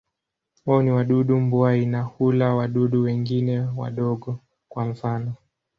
[0.65, 4.39] Wao ni wadudu mbuai na hula wadudu wengine wadogo,
[4.69, 5.33] kwa mfano.